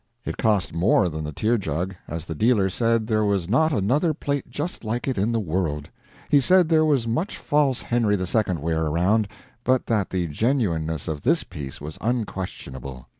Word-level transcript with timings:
It 0.25 0.35
cost 0.35 0.73
more 0.73 1.09
than 1.09 1.23
the 1.23 1.31
tear 1.31 1.59
jug, 1.59 1.93
as 2.07 2.25
the 2.25 2.33
dealer 2.33 2.71
said 2.71 3.05
there 3.05 3.23
was 3.23 3.47
not 3.47 3.71
another 3.71 4.15
plate 4.15 4.49
just 4.49 4.83
like 4.83 5.07
it 5.07 5.15
in 5.15 5.31
the 5.31 5.39
world. 5.39 5.91
He 6.27 6.39
said 6.39 6.69
there 6.69 6.83
was 6.83 7.07
much 7.07 7.37
false 7.37 7.83
Henri 7.83 8.17
II 8.17 8.57
ware 8.61 8.87
around, 8.87 9.27
but 9.63 9.85
that 9.85 10.09
the 10.09 10.25
genuineness 10.25 11.07
of 11.07 11.21
this 11.21 11.43
piece 11.43 11.79
was 11.79 11.99
unquestionable. 12.01 13.09